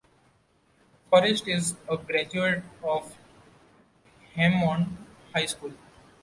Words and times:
Forrest 1.11 1.47
is 1.47 1.75
a 1.87 1.95
graduate 1.95 2.63
of 2.83 3.15
Hammond 4.33 4.97
High 5.31 5.45
School. 5.45 5.73